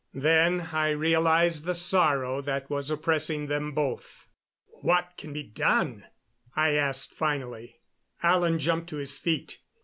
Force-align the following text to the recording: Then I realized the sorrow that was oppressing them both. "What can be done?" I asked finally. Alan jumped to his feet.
Then 0.15 0.69
I 0.73 0.89
realized 0.89 1.65
the 1.65 1.75
sorrow 1.75 2.41
that 2.41 2.71
was 2.71 2.89
oppressing 2.89 3.45
them 3.45 3.71
both. 3.71 4.27
"What 4.81 5.09
can 5.15 5.31
be 5.31 5.43
done?" 5.43 6.05
I 6.55 6.71
asked 6.71 7.13
finally. 7.13 7.81
Alan 8.23 8.57
jumped 8.57 8.89
to 8.89 8.97
his 8.97 9.19
feet. 9.19 9.59